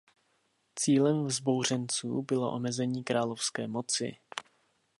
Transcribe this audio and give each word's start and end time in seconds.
Cílem 0.79 1.25
vzbouřenců 1.25 2.21
bylo 2.21 2.53
omezení 2.53 3.03
královské 3.03 3.67
moci. 3.67 4.15